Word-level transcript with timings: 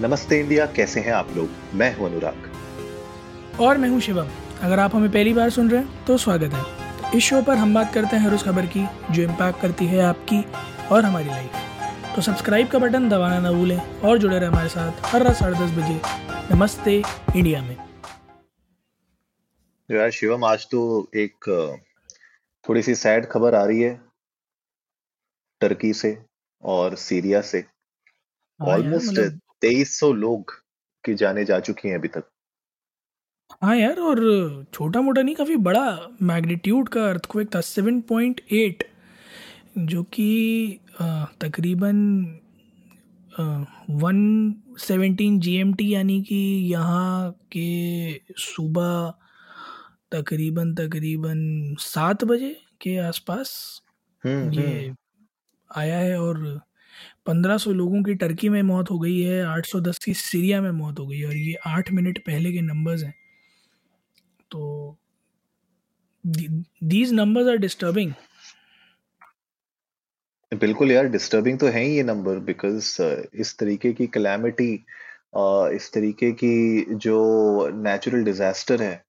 नमस्ते 0.00 0.38
इंडिया 0.40 0.64
कैसे 0.66 1.00
हैं 1.00 1.12
आप 1.12 1.30
लोग? 1.36 1.48
मैं 1.74 1.94
हूँ 1.96 2.06
अनुराग। 2.06 3.58
और 3.60 3.78
मैं 3.78 3.88
हूँ 3.88 4.00
शिवम। 4.00 4.28
अगर 4.62 4.78
आप 4.78 4.94
हमें 4.94 5.10
पहली 5.12 5.32
बार 5.34 5.50
सुन 5.50 5.70
रहे 5.70 5.80
हैं 5.80 6.04
तो 6.04 6.16
स्वागत 6.18 6.54
है। 6.54 7.16
इस 7.16 7.22
शो 7.24 7.40
पर 7.42 7.56
हम 7.56 7.74
बात 7.74 7.92
करते 7.94 8.16
हैं 8.16 8.24
हर 8.24 8.34
उस 8.34 8.42
खबर 8.42 8.66
की 8.66 8.86
जो 9.10 9.22
इम्पैक्ट 9.22 9.60
करती 9.60 9.86
है 9.86 10.00
आपकी 10.02 10.40
और 10.92 11.04
हमारी 11.04 11.26
लाइफ 11.26 12.14
तो 12.14 12.22
सब्सक्राइब 12.22 12.68
का 12.68 12.78
बटन 12.78 13.08
दबाना 13.08 13.38
ना 13.40 13.52
भूलें 13.52 13.78
और 13.78 14.18
जुड़े 14.18 14.38
रहे 14.38 14.48
हमारे 14.48 14.68
साथ 14.68 15.06
हर 15.06 15.22
रात 15.22 15.36
साढ़े 15.36 15.58
दस 15.58 15.76
बजे। 15.78 16.00
नमस्ते 16.54 16.96
इंडिया 17.36 17.62
में। 17.62 17.76
यार 19.88 20.10
शिवम 20.10 20.44
आज 20.44 20.66
तो 20.66 20.80
एक 21.16 21.48
थोड़ी 22.64 22.82
सी 22.82 22.94
सैड 22.94 23.26
खबर 23.26 23.54
आ 23.54 23.64
रही 23.64 23.80
है 23.80 23.94
टर्की 25.60 25.92
से 25.92 26.16
और 26.62 26.96
सीरिया 26.96 27.40
से। 27.42 27.64
ऑलमोस्ट 28.60 29.08
मतलब 29.08 29.40
तेईस 29.62 29.98
सौ 29.98 30.12
लोग 30.14 30.52
की 31.04 31.14
जाने 31.14 31.44
जा 31.44 31.58
चुकी 31.60 31.88
हैं 31.88 31.98
अभी 31.98 32.08
तक। 32.08 32.28
हाँ 33.62 33.76
यार 33.76 33.98
और 34.00 34.20
छोटा 34.74 35.00
मोटा 35.00 35.22
नहीं 35.22 35.34
काफ़ी 35.34 35.56
बड़ा 35.64 35.84
मैग्नीट्यूड 36.22 36.88
का 36.88 37.08
अर्थक्वेक 37.08 37.54
था 37.54 37.60
सेवन 37.62 38.00
पॉइंट 38.08 38.40
एट 38.52 38.84
जो 39.90 40.02
कि 40.12 40.78
तकरीबन 41.40 42.00
one 44.02 44.18
seventeen 44.78 45.38
G 45.40 45.54
M 45.56 45.72
T 45.74 45.92
यानी 45.94 46.20
कि 46.22 46.36
यहाँ 46.72 47.30
के 47.52 48.34
सुबह 48.38 49.12
तकरीबन 50.12 50.74
तकरीबन 50.74 51.44
सात 51.80 52.24
बजे 52.24 52.54
के 52.82 52.96
आसपास 52.98 53.54
हम्म 54.24 54.52
ये 54.52 54.66
हम्म। 54.66 54.96
आया 55.70 55.98
है 55.98 56.20
और 56.20 56.60
पंद्रह 57.26 57.58
सौ 57.58 57.72
लोगों 57.72 58.02
की 58.02 58.14
टर्की 58.16 58.48
में 58.48 58.62
मौत 58.64 58.90
हो 58.90 58.98
गई 58.98 59.20
है, 59.20 59.42
आठ 59.44 59.66
सौ 59.66 59.80
दस 59.80 59.98
की 60.04 60.14
सीरिया 60.16 60.60
में 60.62 60.70
मौत 60.72 60.98
हो 60.98 61.06
गई 61.06 61.18
है 61.18 61.26
और 61.26 61.36
ये 61.36 61.54
आठ 61.66 61.92
मिनट 61.92 62.18
पहले 62.26 62.52
के 62.52 62.60
नंबर्स 62.62 63.02
हैं। 63.02 63.14
तो 64.50 64.96
दीज 66.24 67.12
नंबर्स 67.12 67.48
आर 67.48 67.56
डिस्टर्बिंग 67.58 68.12
बिल्कुल 70.52 70.90
यार 70.92 71.06
डिस्टर्बिंग 71.08 71.58
तो 71.58 71.66
है 71.66 71.80
ही 71.82 71.94
ये 71.96 72.02
नंबर 72.02 72.38
बिकॉज़ 72.46 72.96
इस 73.34 73.56
तरीके 73.58 73.92
की 73.92 74.06
कलैमिटी 74.08 74.72
इस 75.76 75.90
तरीके 75.92 76.30
की 76.32 76.94
जो 76.96 77.68
नेचुरल 77.74 78.24
डिजास्टर 78.24 78.82
है, 78.82 79.02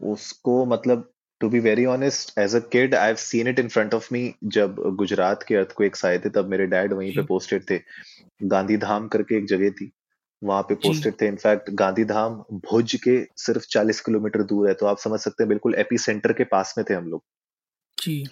उसको 0.00 0.64
मतलब 0.66 1.08
to 1.40 1.48
be 1.48 1.60
very 1.60 1.84
honest 1.84 2.38
as 2.38 2.54
a 2.56 2.58
kid 2.72 2.94
I 2.94 3.06
have 3.06 3.16
seen 3.16 3.48
it 3.48 3.58
in 3.58 3.68
front 3.68 3.94
of 3.94 4.08
me 4.12 4.34
जब 4.44 4.76
गुजरात 4.96 5.42
के 5.42 5.54
अर्थक्वेक्स 5.54 6.04
आए 6.04 6.18
थे 6.18 6.30
तब 6.30 6.48
मेरे 6.48 6.66
डैड 6.66 6.92
वहीं 6.92 7.12
पे 7.16 7.22
पोस्टेड 7.22 7.70
थे। 7.70 7.80
गांधी 8.42 8.76
धाम 8.76 9.08
करके 9.08 9.36
एक 9.36 9.46
जगह 9.46 9.70
थी 9.70 9.90
वहाँ 10.42 10.62
पे 10.62 10.74
पोस्टेड 10.74 11.14
थे। 11.20 11.26
इनफैक्ट 11.26 11.70
गांधी 11.70 12.04
धाम 12.04 12.34
भुज 12.52 12.94
के 13.04 13.18
सिर्फ़ 13.36 13.66
चालीस 13.70 14.00
किलोमीटर 14.00 14.42
दूर 14.42 14.68
है 14.68 14.74
तो 14.74 14.86
आप 14.86 14.98
समझ 14.98 15.20
सकते 15.20 15.42
हैं 15.42 15.48
बिल्कुल 15.48 15.74
एपी 15.74 15.98
सेंटर 15.98 16.32
के 16.32 16.44
पास 16.44 16.74
में 16.78 16.84
थे 16.90 16.94
हम 16.94 17.08
लोग। 17.08 17.22
जी। 17.98 18.26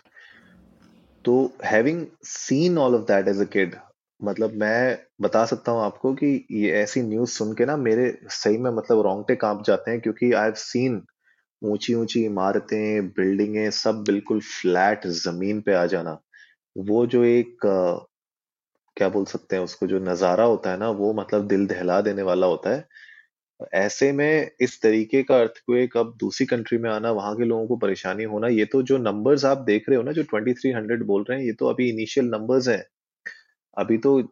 तो 1.24 1.52
having 1.64 2.06
seen 2.22 2.78
all 2.78 2.94
of 2.94 3.02
that 3.02 3.28
as 3.28 3.40
a 3.40 3.44
kid 3.44 3.74
मतलब 4.20 4.52
मैं 4.54 4.98
बता 5.20 5.44
सकता 5.44 5.72
हूँ 5.72 5.80
आपको 5.82 6.12
कि 6.14 6.46
ये 6.50 6.70
ऐसी 6.72 7.02
न्यूज़ 7.02 7.30
सुन 7.30 7.52
के 7.52 7.64
ना 7.64 7.76
मेरे 7.76 8.18
सही 8.28 8.58
में 8.58 8.70
मतलब 8.70 9.00
रोंगटे 9.00 9.34
काँप 9.36 9.62
जाते 9.66 9.90
हैं 9.90 10.00
क्योंकि 10.00 10.32
आई 10.32 10.44
हैव 10.44 10.54
सीन 10.54 11.02
ऊँची 11.64 11.94
ऊँची 11.94 12.24
इमारतें, 12.24 13.08
बिल्डिंगें 13.08 13.70
सब 13.70 14.04
बिल्कुल 14.06 14.40
फ्लैट 14.40 15.06
ज़मीन 15.06 15.60
पे 15.60 15.74
आ 15.74 15.86
जाना। 15.86 16.18
वो 16.76 17.06
जो 17.06 17.24
एक, 17.24 17.56
क्या 18.96 19.08
बोल 19.08 19.24
सकते 19.24 19.56
हैं 19.56 19.62
उसको, 19.62 19.86
जो 19.86 19.98
नज़ारा 19.98 20.44
होता 20.44 20.70
है 20.70 20.78
ना, 20.78 20.90
वो 20.90 21.12
मतलब 21.14 21.46
दिल 21.48 21.66
दहला 21.66 22.00
देने 22.00 22.22
वाला 22.22 22.46
होता 22.46 22.70
है। 22.70 22.86
ऐसे 23.74 24.12
में 24.12 24.50
इस 24.60 24.82
तरीके 24.82 25.22
का 25.22 25.40
अर्थ 25.40 25.50
अर्थक्वेक 25.50 25.96
अब 25.96 26.16
दूसरी 26.20 26.46
कंट्री 26.46 26.78
में 26.78 26.90
आना, 26.90 27.10
वहाँ 27.10 27.34
के 27.36 27.44
लोगों 27.44 27.66
को 27.66 27.76
परेशानी 27.76 28.24
होना, 28.24 28.48
ये 28.48 28.64
तो 28.64 28.82
जो 28.82 28.98
नंबर्स 28.98 29.44
आप 29.44 29.58
देख 29.58 29.88
रहे 29.88 29.96
हो 29.96 30.02
ना, 30.02 30.12
जो 30.12 30.22
ट्वेंटी 30.22 30.54
थ्री 30.54 30.70
हंड्रेड 30.70 31.04
बोल 31.04 31.24
रहे 31.30 31.38
हैं, 31.38 31.46
ये 31.46 31.52
तो 31.52 31.66
अभी 31.66 31.88
इनिशियल 31.90 32.26
नंबर्स 32.26 32.68
हैं। 32.68 32.84
अभी 33.76 33.98
तो 33.98 34.22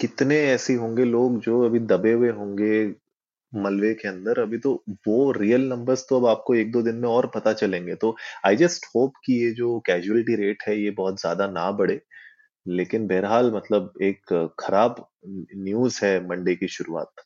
कितने 0.00 0.40
ऐसे 0.40 0.74
होंगे 0.74 1.04
लोग 1.04 1.40
जो 1.40 1.62
अभी 1.62 1.78
दबे 1.78 2.12
हुए 2.12 2.30
होंगे 2.30 2.86
मलबे 3.52 3.92
के 3.94 4.08
अंदर, 4.08 4.40
अभी 4.40 4.58
तो 4.58 4.72
वो 5.08 5.30
रियल 5.32 5.68
नंबर्स 5.68 6.06
तो 6.08 6.20
अब 6.20 6.26
आपको 6.26 6.54
एक 6.54 6.72
दो 6.72 6.82
दिन 6.82 6.96
में 6.96 7.08
और 7.08 7.30
पता 7.34 7.52
चलेंगे। 7.54 7.94
तो 7.96 8.16
आई 8.46 8.56
जस्ट 8.56 8.86
होप 8.94 9.12
कि 9.24 9.42
ये 9.44 9.50
जो 9.52 9.78
कैजुअलिटी 9.86 10.36
रेट 10.36 10.62
है, 10.68 10.80
ये 10.80 10.90
बहुत 10.92 11.20
ज़्यादा 11.20 11.46
ना 11.48 11.70
बढ़े। 11.72 12.00
लेकिन 12.66 13.06
बहरहाल 13.06 13.50
मतलब 13.52 13.92
एक 14.02 14.54
खराब 14.60 15.04
न्यूज़ 15.26 16.04
है 16.04 16.18
मंडे 16.28 16.54
की 16.54 16.68
शुरुआत। 16.68 17.24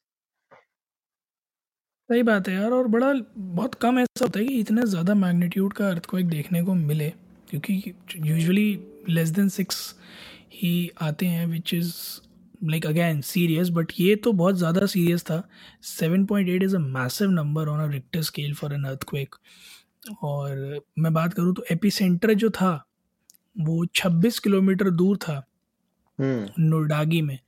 सही 2.10 2.22
बात 2.22 2.48
है 2.48 2.54
यार, 2.54 2.70
और 2.70 2.86
बड़ा, 2.88 3.12
बहुत 3.36 3.74
कम 3.74 3.98
ऐसा 3.98 4.24
होता 4.24 4.38
है 4.38 4.46
कि 4.46 4.58
इतना 4.60 4.84
ज़्यादा 4.84 5.14
मैग्नीट्यूड 5.14 5.72
का 5.72 5.88
अर्थक्वेक 5.88 6.28
देखने 6.28 6.62
को 6.62 6.74
मिले। 6.74 7.08
क्योंकि 7.50 7.94
यूजुअली 8.18 8.78
लेस 9.08 9.28
देन 9.28 9.48
सिक्स 9.48 9.78
ही 10.52 10.90
आते 11.02 11.26
हैं 11.26 11.46
which 11.46 11.74
is 11.74 11.92
like 12.64 12.86
again 12.86 13.20
serious 13.20 13.68
but 13.68 13.92
ये 14.00 14.16
तो 14.16 14.32
बहुत 14.32 14.56
ज़्यादा 14.56 14.86
सीरियस 14.86 15.22
था। 15.22 15.42
Seven 15.82 16.24
point 16.26 16.48
eight 16.48 16.62
is 16.62 16.76
a 16.76 16.78
massive 16.78 17.30
number 17.30 17.68
on 17.68 17.80
a 17.80 17.92
Richter 17.92 18.22
scale 18.22 18.54
for 18.54 18.74
an 18.74 18.84
earthquake 18.84 19.34
और 20.22 20.80
मैं 20.98 21.12
बात 21.14 21.34
करूँ 21.34 21.54
तो 21.54 21.64
एपी 21.70 21.90
सेंटर 21.90 22.34
जो 22.34 22.50
था 22.50 22.72
वो 23.56 23.84
छब्बीस 23.94 24.38
किलोमीटर 24.38 24.90
दूर 24.90 25.16
था। 25.16 25.42
हम्म। 26.18 26.62
नोडागी 26.64 27.22
में। 27.22 27.38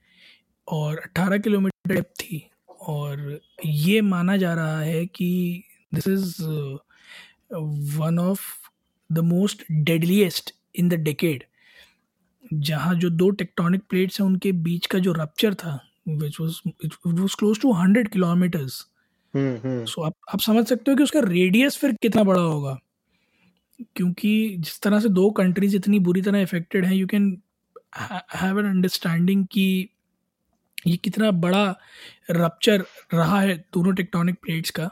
और 0.68 0.96
18 0.98 1.38
किलोमीटर 1.38 1.94
डेप्थ 1.94 2.20
थी। 2.20 2.50
और 2.80 3.40
ये 3.64 4.00
माना 4.00 4.36
जा 4.36 4.54
रहा 4.54 4.80
है 4.80 5.06
कि 5.06 5.62
this 5.94 6.08
is 6.08 6.42
one 7.98 8.18
of 8.18 8.40
the 9.12 9.18
most 9.18 9.64
deadliest 9.72 10.54
in 10.76 10.88
the 10.88 10.94
decade 10.94 11.44
जहाँ 12.52 12.94
जो 12.94 13.10
दो 13.10 13.30
टेक्टोनिक 13.30 13.82
प्लेट्स 13.90 14.20
हैं 14.20 14.26
उनके 14.26 14.52
बीच 14.52 14.86
का 14.86 14.98
जो 14.98 15.12
रप्चर 15.12 15.54
था 15.54 15.78
which 16.08 16.40
was 16.40 16.60
it 16.84 16.92
was 17.06 17.34
close 17.34 17.60
to 17.60 17.72
hundred 17.72 18.08
kilometers 18.08 18.84
so 19.34 20.02
आप 20.02 20.14
आप 20.34 20.40
समझ 20.40 20.66
सकते 20.66 20.90
हो 20.90 20.96
कि 20.96 21.02
उसका 21.02 21.20
रेडियस 21.20 21.76
फिर 21.76 21.92
कितना 22.02 22.22
बड़ा 22.22 22.40
होगा। 22.40 22.78
क्योंकि 23.96 24.56
जिस 24.58 24.80
तरह 24.80 25.00
से 25.00 25.08
दो 25.08 25.30
कंट्रीज़ 25.30 25.76
इतनी 25.76 25.98
बुरी 25.98 26.22
तरह 26.22 26.40
इफेक्टेड 26.40 26.84
हैं 26.84 26.94
you 26.94 27.06
can 27.06 27.42
have 28.34 28.58
an 28.60 28.66
understanding 28.66 29.46
कि 29.46 29.88
ये 30.86 30.96
कितना 30.96 31.30
बड़ा 31.30 31.64
रप्चर 32.30 32.84
रहा 33.14 33.40
है 33.40 33.56
दोनों 33.74 33.94
टेक्टोनिक 33.94 34.36
प्लेट्स 34.42 34.70
का। 34.70 34.90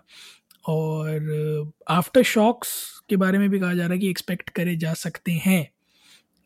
और 0.68 1.72
आफ्टर 1.90 2.22
शॉक्स 2.22 2.72
के 3.08 3.16
बारे 3.16 3.38
में 3.38 3.48
भी 3.50 3.60
कहा 3.60 3.74
जा 3.74 3.84
रहा 3.84 3.92
है 3.92 3.98
कि 3.98 4.10
एक्सपेक्ट 4.10 4.50
करे 4.50 4.76
जा 4.76 4.94
सकते 4.94 5.32
हैं। 5.32 5.68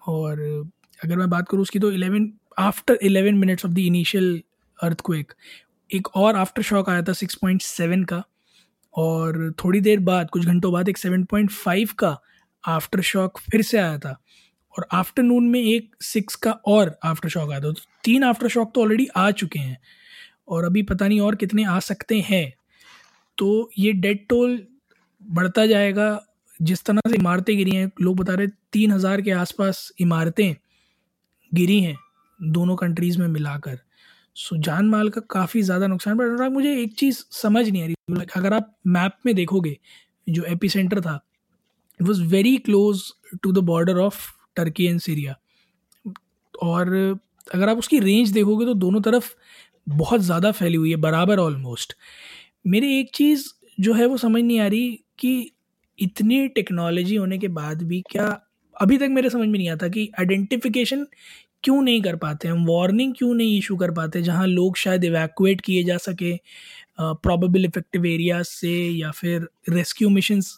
और 0.03 0.71
अगर 1.01 1.17
मैं 1.17 1.29
बात 1.31 1.49
करूँ 1.49 1.63
उसकी 1.63 1.79
तो 1.79 1.91
11 1.93 2.27
after 2.59 2.99
11 3.05 3.35
minutes 3.35 3.65
of 3.67 3.73
the 3.73 3.79
initial 3.79 4.43
earthquake 4.79 5.33
एक 5.91 6.09
और 6.17 6.37
आफ्टर 6.37 6.63
शॉक 6.63 6.89
आया 6.91 7.03
था 7.03 7.13
6.7 7.13 8.05
का, 8.05 8.23
और 8.95 9.55
थोड़ी 9.65 9.81
देर 9.81 10.01
बाद, 10.01 10.31
कुछ 10.31 10.47
घंटों 10.47 10.73
बाद 10.73 10.89
एक 10.89 10.99
7.5 10.99 11.93
का 11.93 12.17
आफ्टर 12.65 13.01
शॉक 13.01 13.39
फिर 13.41 13.63
से 13.63 13.79
आया 13.79 13.99
था, 13.99 14.17
और 14.75 14.87
आफ्टरनून 14.93 15.49
में 15.49 15.61
एक 15.61 15.95
सिक्स 16.03 16.35
का 16.37 16.51
और 16.51 16.95
आफ्टर 17.05 17.29
शॉक 17.29 17.51
आया 17.51 17.61
था। 17.61 17.73
तो 17.73 17.81
तीन 18.05 18.25
आफ्टर 18.25 18.49
शॉक 18.49 18.73
तो 18.75 18.83
ऑलरेडी 18.83 19.07
आ 19.17 19.31
चुके 19.31 19.59
हैं, 19.59 19.79
और 20.49 20.65
अभी 20.65 20.83
पता 20.83 21.09
नहीं 21.09 21.21
और 21.21 21.35
कितने 21.35 21.65
आ 21.65 21.79
सकते 21.81 22.21
हैं। 22.21 22.53
तो 23.39 23.71
ये 23.79 23.93
डेड 23.95 24.27
टोल 24.29 24.59
बढ़ता 25.23 25.67
जाएगा, 25.67 26.21
जिस 26.61 26.85
तरह 26.85 27.11
से 27.11 27.17
इमारतें 27.17 27.57
गिरी 27.57 27.71
हैं, 27.71 27.91
लोग 28.01 28.17
बता 28.17 28.35
रहे 28.35 28.47
तीन 28.73 28.93
हज़ार 28.93 29.21
के 29.21 29.31
आसपास 29.33 29.91
इमारतें 30.01 30.55
गिरी 31.53 31.81
हैं 31.81 31.97
दोनों 32.41 32.77
कंट्रीज़ 32.77 33.19
में 33.19 33.27
मिलाकर। 33.29 33.79
सो 34.37 34.57
जान 34.59 34.89
माल 34.89 35.09
का 35.09 35.21
काफ़ी 35.31 35.63
ज़्यादा 35.63 35.87
नुकसान 35.87 36.19
पर 36.19 36.25
अनुराग 36.25 36.53
मुझे 36.53 36.75
एक 36.83 36.95
चीज़ 36.95 37.23
समझ 37.33 37.69
नहीं 37.69 37.83
आ 37.83 37.87
रही 37.87 38.27
अगर 38.37 38.53
आप 38.55 38.75
मैप 38.89 39.17
में 39.27 39.35
देखोगे, 39.35 39.77
जो 40.27 40.45
एपी 40.45 40.69
सेंटर 40.69 41.01
था 41.01 41.21
it 42.01 42.07
was 42.07 42.23
very 42.27 42.57
close 42.59 43.03
to 43.43 43.53
the 43.53 43.59
border 43.67 43.99
of 43.99 44.27
Turkey 44.57 44.87
and 44.87 45.01
Syria 45.01 45.35
और 46.55 46.89
अगर 47.47 47.69
आप 47.69 47.79
उसकी 47.79 47.99
रेंज 48.01 48.31
देखोगे 48.31 48.67
तो 48.67 48.75
दोनों 48.77 49.01
तरफ़ 49.01 49.35
बहुत 49.87 50.21
ज़्यादा 50.21 50.51
फैली 50.53 50.77
हुई 50.77 50.91
है, 50.91 50.97
बराबर 50.97 51.39
ऑलमोस्ट 51.39 51.95
मेरी 52.67 52.99
एक 52.99 53.11
चीज़ 53.15 53.49
जो 53.81 53.93
है, 53.95 54.07
वो 54.07 54.17
समझ 54.17 54.43
नहीं 54.43 54.61
आ 54.61 54.67
रही 54.67 54.91
कि 55.19 55.51
इतनी 55.99 56.47
टेक्नोलॉजी 56.49 57.17
होने 57.17 57.39
के 57.39 57.49
बाद 57.51 57.83
भी 57.83 58.01
क्या 58.11 58.29
अभी 58.79 58.99
तक 58.99 59.09
मेरे 59.11 59.31
समझ 59.31 59.49
में 59.49 59.59
नहीं 59.59 59.69
आता 59.71 59.89
कि 59.89 60.11
आइडेंटिफिकेशन 60.19 61.07
क्यों 61.65 61.81
नहीं 61.83 62.01
कर 62.03 62.17
पाते 62.17 62.49
हम 62.49 62.65
वार्निंग 62.67 63.15
क्यों 63.19 63.33
नहीं 63.35 63.57
इशू 63.59 63.77
कर 63.77 63.91
पाते, 63.93 64.23
जहाँ 64.23 64.47
लोग 64.47 64.77
शायद 64.77 65.05
इवैक्यूएट 65.05 65.61
किए 65.61 65.83
जा 65.85 65.97
सके 65.99 66.33
प्रॉबेबल 67.01 67.65
इफ़ेक्टिव 67.65 68.07
एरियाज़ 68.07 68.47
से 68.49 68.71
या 68.89 69.11
फिर 69.13 69.49
रेस्क्यू 69.71 70.09
मिशंस 70.11 70.53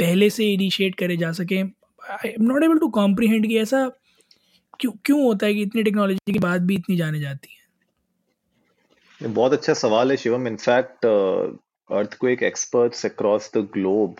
पहले 0.00 0.28
से 0.30 0.52
इनिशिएट 0.52 0.94
करे 0.98 1.16
जा 1.16 1.32
सके। 1.32 1.58
I 1.58 2.28
am 2.28 2.44
not 2.44 2.64
able 2.64 2.78
to 2.78 2.88
comprehend 2.90 3.46
कि 3.48 3.58
ऐसा 3.58 3.88
क्यों 4.80 4.92
क्यों 5.04 5.22
होता 5.22 5.46
है 5.46 5.54
कि 5.54 5.62
इतनी 5.62 5.82
टेक्नोलॉजी 5.82 6.32
के 6.32 6.38
बाद 6.38 6.66
भी 6.66 6.74
इतनी 6.74 6.96
जाने 6.96 7.20
जाती 7.20 7.48
है। 7.50 9.32
बहुत 9.32 9.52
अच्छा 9.52 9.74
सवाल 9.74 10.10
है 10.10 10.16
Shivam. 10.16 10.46
In fact 10.48 11.06
earthquake 11.06 12.42
experts 12.42 13.06
across 13.06 13.50
the 13.56 13.68
globe 13.74 14.16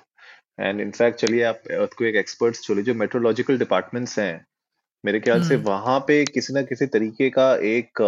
and 0.61 0.81
in fact 0.81 1.19
चलिए 1.19 1.43
आप 1.43 1.63
अर्थक्वेक 1.71 2.17
एक्सपर्ट्स 2.17 2.67
चलिए 2.67 2.85
जो 2.85 2.95
मेट्रोलॉजिकल 2.95 3.59
डिपार्टमेंट्स 3.59 4.19
हैं 4.19 4.47
मेरे 5.05 5.21
ख्याल 5.21 5.43
से 5.43 5.55
हम्म। 5.55 5.65
वहाँ 5.65 5.99
पे 6.01 6.25
किसी 6.25 6.55
ना 6.55 6.63
किसी 6.63 6.87
तरीके 6.87 7.31
का 7.31 7.55
एक 7.57 8.01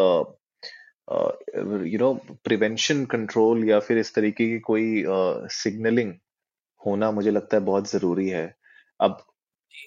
यू 1.86 1.98
नो 1.98 2.12
प्रिवेंशन 2.44 3.04
कंट्रोल 3.04 3.68
या 3.68 3.78
फिर 3.80 3.98
इस 3.98 4.14
तरीके 4.14 4.46
की 4.46 4.58
कोई 4.58 5.04
सिग्नलिंग 5.52 6.12
uh, 6.12 6.20
होना 6.86 7.10
मुझे 7.10 7.30
लगता 7.30 7.56
है 7.56 7.62
बहुत 7.62 7.90
ज़रूरी 7.90 8.28
है। 8.28 8.56
अब 9.00 9.26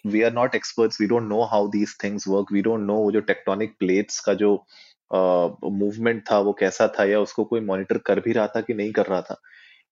we 0.07 0.21
are 0.21 0.33
not 0.33 0.55
experts 0.55 1.01
we 1.01 1.07
don't 1.07 1.23
know 1.23 1.43
how 1.43 1.67
these 1.67 1.95
things 2.03 2.27
work 2.27 2.51
we 2.53 2.61
don't 2.61 2.79
know 2.79 2.95
वो 2.95 3.11
जो 3.11 3.19
टेक्टोनिक 3.19 3.75
प्लेट्स 3.79 4.19
का 4.19 4.33
जो 4.33 4.53
मूवमेंट 5.13 6.21
uh, 6.23 6.31
था 6.31 6.39
वो 6.39 6.53
कैसा 6.53 6.87
था 6.87 7.05
या 7.05 7.19
उसको 7.19 7.43
कोई 7.43 7.59
मॉनिटर 7.61 7.97
कर 7.97 8.19
भी 8.19 8.31
रहा 8.31 8.47
था 8.47 8.61
कि 8.61 8.73
नहीं 8.73 8.91
कर 8.91 9.05
रहा 9.05 9.21
था। 9.21 9.41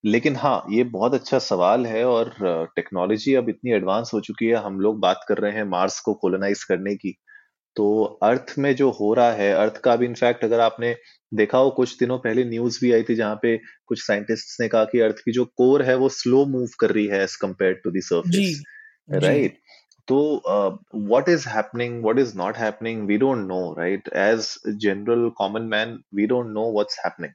लेकिन 0.07 0.35
हाँ 0.35 0.65
ये 0.71 0.83
बहुत 0.83 1.13
अच्छा 1.13 1.39
सवाल 1.39 1.85
है 1.85 2.05
और 2.05 2.35
टेक्नोलॉजी 2.75 3.33
अब 3.35 3.49
इतनी 3.49 3.71
एडवांस 3.71 4.11
हो 4.13 4.19
चुकी 4.19 4.45
है 4.45 4.55
हम 4.55 4.79
लोग 4.79 4.99
बात 4.99 5.25
कर 5.27 5.37
रहे 5.37 5.51
हैं 5.51 5.63
मार्स 5.63 5.99
को 5.99 6.13
कोलोनाइज 6.13 6.63
करने 6.63 6.95
की। 6.95 7.17
तो 7.75 8.03
अर्थ 8.03 8.53
में 8.57 8.75
जो 8.75 8.89
हो 8.89 9.13
रहा 9.13 9.31
है 9.31 9.53
अर्थ 9.53 9.77
का 9.77 9.95
भी 9.95 10.05
इनफैक्ट 10.05 10.43
अगर 10.43 10.59
आपने 10.59 10.95
देखा 11.33 11.57
हो 11.57 11.69
कुछ 11.69 11.97
दिनों 11.99 12.17
पहले 12.17 12.43
न्यूज़ 12.43 12.79
भी 12.81 12.91
आई 12.91 13.03
थी 13.03 13.15
जहाँ 13.15 13.39
पे 13.41 13.57
कुछ 13.87 14.01
साइंटिस्ट्स 14.07 14.57
ने 14.61 14.67
कहा 14.67 14.83
कि 14.83 14.99
अर्थ 14.99 15.15
की 15.15 15.31
जो 15.31 15.45
कोर 15.45 15.81
है 15.81 15.95
वो 15.95 16.09
स्लो 16.09 16.45
मूव 16.45 16.67
कर 16.79 16.91
रही 16.91 17.05
है 17.07 17.23
एज 17.23 17.35
कंपेयर 17.35 17.73
टू 17.73 17.91
दी 17.91 17.99
जी 17.99 18.05
सर्फेस 18.05 18.63
राइट 19.23 19.57
तो 20.07 20.41
what 20.95 21.29
is 21.29 21.47
happening 21.49 22.01
what 22.03 22.19
is 22.19 22.37
not 22.37 22.57
happening 22.57 23.07
we 23.07 23.17
don't 23.17 23.47
know 23.47 23.75
right 23.79 24.09
as 24.15 24.55
general 24.67 25.29
common 25.37 25.61
man 25.61 25.99
we 26.15 26.25
don't 26.25 26.47
know 26.47 26.71
what's 26.71 26.99
happening 26.99 27.33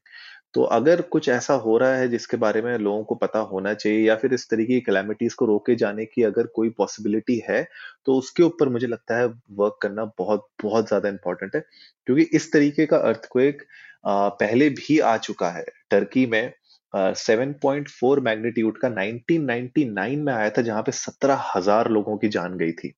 तो 0.55 0.63
अगर 0.73 1.01
कुछ 1.03 1.29
ऐसा 1.29 1.55
हो 1.57 1.77
रहा 1.79 1.95
है 1.95 2.09
जिसके 2.09 2.37
बारे 2.37 2.63
में 2.63 2.77
लोगों 2.79 3.05
को 3.05 3.15
पता 3.15 3.39
होना 3.51 3.73
चाहिए 3.75 4.01
या 4.01 4.17
फिर 4.17 4.35
इस 4.35 4.49
तरीके 4.51 4.75
की 4.75 4.81
कैलामिटीज 4.81 5.35
को 5.35 5.47
रोके 5.47 5.75
जाने 5.75 6.05
की 6.05 6.23
अगर 6.23 6.47
कोई 6.55 6.71
पॉसिबिलिटी 6.71 7.41
है 7.49 7.63
तो 8.07 8.15
उसके 8.15 8.43
ऊपर 8.43 8.69
मुझे 8.69 8.87
लगता 8.87 9.19
है 9.19 9.27
वर्क 9.53 9.79
करना 9.83 10.05
बहुत 10.19 10.49
बहुत 10.63 10.89
ज़्यादा 10.89 11.09
इंपॉर्टेंट 11.09 11.55
है। 11.57 11.61
क्योंकि 12.07 12.23
इस 12.33 12.53
तरीके 12.53 12.87
का 12.87 12.97
अर्थक्वेक 12.99 13.63
पहले 14.07 14.69
भी 14.71 14.99
आ 15.01 15.17
चुका 15.19 15.51
है। 15.51 15.65
टर्की 15.91 16.27
में 16.27 16.53
सेवन 16.95 17.53
पॉइंट 17.63 17.89
फोर 17.91 18.21
मैग्नीट्यूड 18.21 18.79
का 18.79 18.89
1999 18.91 20.17
में 20.19 20.33
आया 20.33 20.51
था 20.51 20.63
जहाँ 20.63 20.83
पे 20.83 20.93
सत्रह 20.93 21.45
हज़ार 21.55 21.91
लोगों 21.91 22.17
की 22.17 22.29
जान 22.31 22.57
गई 22.59 22.73
थी 22.75 22.93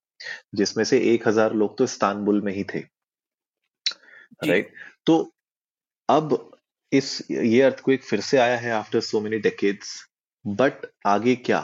जिसमें 0.55 0.85
से 0.85 0.99
एक 1.13 1.29
हज़ार 1.29 1.55
लोग 1.55 1.77
तो 1.79 1.85
इस्तानबुल 1.85 2.41
में 2.41 2.53
ही 2.53 2.65
थे। 2.65 2.79
राइट 4.43 4.73
तो 5.07 5.19
अब 6.09 6.37
इस, 6.95 7.23
ये 7.31 7.61
अर्थक्वेक 7.63 8.03
फिर 8.05 8.21
से 8.21 8.39
आया 8.39 8.57
है 8.59 8.71
after 8.73 9.01
so 9.01 9.21
many 9.21 9.39
decades 9.39 9.97
but 10.45 10.87
आगे 11.07 11.35
क्या? 11.37 11.61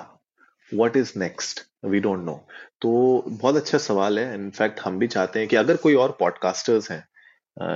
What 0.73 0.97
is 0.97 1.13
next 1.19 1.61
we 1.85 2.01
don't 2.01 2.25
know 2.25 2.35
तो 2.83 2.91
बहुत 3.29 3.57
अच्छा 3.57 3.79
सवाल 3.79 4.19
है. 4.19 4.35
इनफैक्ट 4.35 4.81
हम 4.81 4.99
भी 4.99 5.07
चाहते 5.09 5.39
हैं 5.39 5.49
कि 5.49 5.57
अगर 5.57 5.77
कोई 5.77 5.95
और 5.95 6.17
पॉडकास्टर्स 6.21 6.91
हैं 6.91 7.05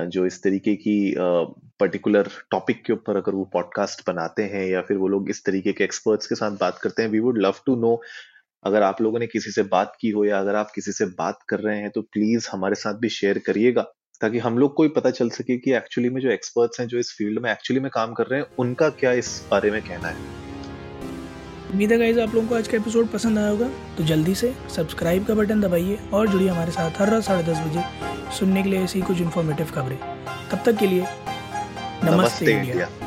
जो 0.09 0.25
इस 0.25 0.41
तरीके 0.43 0.75
की 0.75 1.13
पर्टिकुलर 1.79 2.29
टॉपिक 2.51 2.83
के 2.85 2.93
ऊपर 2.93 3.17
अगर 3.17 3.31
वो 3.31 3.43
पॉडकास्ट 3.53 4.01
बनाते 4.07 4.43
हैं 4.43 4.65
या 4.67 4.81
फिर 4.81 4.97
वो 4.97 5.07
लोग 5.07 5.29
इस 5.29 5.43
तरीके 5.45 5.73
के 5.73 5.83
एक्सपर्ट्स 5.83 6.27
के 6.27 6.35
साथ 6.35 6.51
बात 6.59 6.77
करते 6.77 7.01
हैं 7.01 7.09
we 7.09 7.19
would 7.19 7.37
love 7.37 7.59
to 7.65 7.75
know 7.75 7.99
अगर 8.63 8.83
आप 8.83 9.01
लोगों 9.01 9.19
ने 9.19 9.27
किसी 9.27 9.51
से 9.51 9.63
बात 9.71 9.97
की 10.01 10.09
हो 10.09 10.23
या 10.25 10.39
अगर 10.39 10.55
आप 10.55 10.71
किसी 10.75 10.91
से 10.91 11.05
बात 11.17 11.39
कर 11.49 11.59
रहे 11.59 11.77
हैं 11.79 11.89
तो 11.89 12.01
प्लीज़ 12.01 12.47
हमारे 12.51 12.75
साथ 12.75 12.93
भी 12.93 13.09
शेयर 13.09 13.39
करिएगा. 13.39 13.85
ताकि 14.25 14.39
हम 14.39 14.57
लोग 14.57 14.73
को 14.73 14.83
भी 14.83 14.89
पता 14.89 15.09
चल 15.11 15.29
सके 15.29 15.57
कि 15.57 15.73
एक्चुअली 15.73 16.09
में 16.09 16.21
जो 16.21 16.29
एक्सपर्ट्स 16.31 16.79
हैं 16.79 16.87
जो 16.87 16.99
इस 16.99 17.11
फ़ील्ड 17.17 17.39
में 17.39 17.51
एक्चुअली 17.51 17.79
में 17.79 17.89
काम 17.91 18.13
कर 18.13 18.25
रहे 18.25 18.39
हैं 18.39 18.47
उनका 18.59 18.89
क्या 19.01 19.11
इस 19.11 19.29
बारे 19.51 19.71
में 19.71 19.81
कहना 19.81 20.07
है। 20.07 20.15
उम्मीद 21.71 21.91
है 21.91 21.97
गाइज़ 21.97 22.19
आप 22.19 22.35
लोगों 22.35 22.47
को 22.47 22.55
आज 22.55 22.67
का 22.67 22.77
एपिसोड 22.77 23.07
पसंद 23.07 23.39
आया 23.39 23.49
होगा। 23.49 23.69
तो 23.97 24.03
जल्दी 24.03 24.35
से 24.35 24.53
सब्सक्राइब 24.75 25.25
का 25.25 25.33
बटन 25.33 25.61
दबाइए 25.61 25.99
और 26.13 26.27
जुड़िए 26.27 26.49
हमारे 26.49 26.71
साथ 26.71 27.01
हर 27.01 27.09
रात 27.09 27.23
साढ़े 27.23 27.43
दस 27.43 27.59
बजे 27.59 27.83
सुनने 28.39 28.63
के 28.63 28.69
लिए 28.69 28.83
ऐसी 28.83 29.01
कुछ 29.01 29.21
इन्फॉर्मेटिव 29.21 29.71
खबरें। 29.75 29.97
तब 30.51 30.63
तक 30.65 30.77
के 30.77 30.87
लिए 30.87 31.01
नमस्ते 31.01 32.11
नमस्ते 32.11 32.45
इंडिया। 32.45 32.73
इंडिया। 32.73 33.04